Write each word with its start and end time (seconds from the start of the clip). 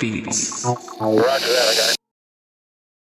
Beats. 0.00 0.66